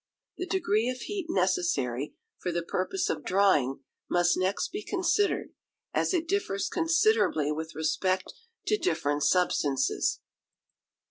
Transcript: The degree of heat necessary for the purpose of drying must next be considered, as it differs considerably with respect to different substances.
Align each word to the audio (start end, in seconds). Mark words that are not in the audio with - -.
The 0.37 0.47
degree 0.47 0.89
of 0.89 1.01
heat 1.01 1.27
necessary 1.29 2.15
for 2.39 2.51
the 2.51 2.63
purpose 2.63 3.07
of 3.07 3.23
drying 3.23 3.81
must 4.09 4.35
next 4.35 4.69
be 4.71 4.81
considered, 4.81 5.53
as 5.93 6.11
it 6.11 6.27
differs 6.27 6.69
considerably 6.69 7.51
with 7.51 7.75
respect 7.75 8.33
to 8.65 8.79
different 8.79 9.21
substances. 9.21 10.19